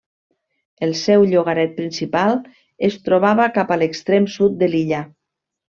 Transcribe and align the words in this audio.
El 0.87 0.93
seu 1.01 1.25
llogaret 1.33 1.75
principal 1.81 2.41
es 2.91 2.99
trobava 3.11 3.49
cap 3.61 3.77
a 3.77 3.81
l'extrem 3.83 4.31
sud 4.39 4.63
de 4.65 4.73
l'illa. 4.75 5.09